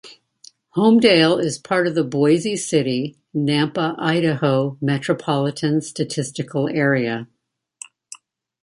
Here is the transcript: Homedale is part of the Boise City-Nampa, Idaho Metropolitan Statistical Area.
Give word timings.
Homedale 0.75 1.39
is 1.43 1.59
part 1.59 1.85
of 1.85 1.93
the 1.93 2.03
Boise 2.03 2.55
City-Nampa, 2.57 3.93
Idaho 3.99 4.75
Metropolitan 4.81 5.79
Statistical 5.79 6.67
Area. 6.67 7.27